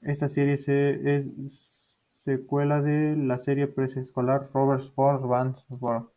[0.00, 1.26] Esta serie es
[2.24, 4.80] secuela de la serie predecesora Super
[5.20, 6.08] Robot Red Baron.